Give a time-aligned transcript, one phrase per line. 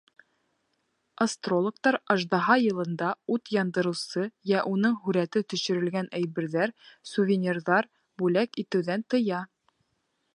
[1.25, 6.75] Астрологтар Аждаһа йылында ут яндырыусы йә уның һүрәте төшөрөлгән әйберҙәр,
[7.13, 7.93] сувенирҙар
[8.23, 9.47] бүләк итеүҙән тыя.